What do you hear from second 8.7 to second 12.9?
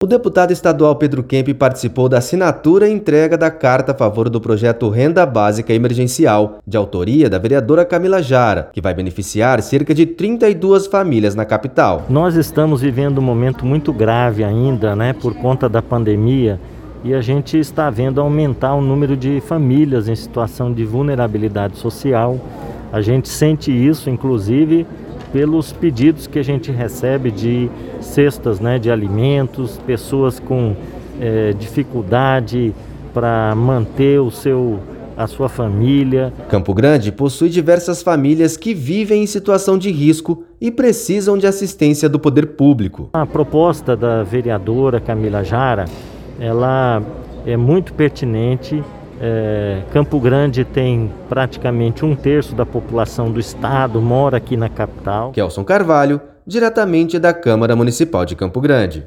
que vai beneficiar cerca de 32 famílias na capital. Nós estamos